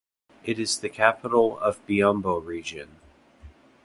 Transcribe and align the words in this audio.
It 0.43 0.57
is 0.57 0.79
the 0.79 0.89
capital 0.89 1.59
of 1.59 1.85
Biombo 1.85 2.43
Region. 2.43 2.95